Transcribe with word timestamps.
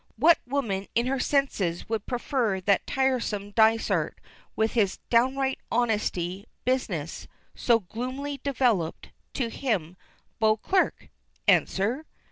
What 0.15 0.39
woman 0.47 0.87
in 0.95 1.05
her 1.05 1.19
senses 1.19 1.87
would 1.87 2.07
prefer 2.07 2.59
that 2.61 2.87
tiresome 2.87 3.51
Dysart 3.51 4.19
with 4.55 4.71
his 4.71 4.97
"downright 5.11 5.59
honesty" 5.71 6.47
business 6.65 7.27
so 7.53 7.81
gloomily 7.81 8.41
developed, 8.43 9.11
to 9.35 9.49
him, 9.51 9.97
Beauclerk? 10.39 11.09
Answer? 11.47 12.07